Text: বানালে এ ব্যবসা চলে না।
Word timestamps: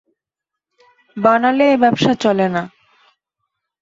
বানালে 1.17 1.65
এ 1.73 1.75
ব্যবসা 1.83 2.11
চলে 2.23 2.47
না। 2.49 2.63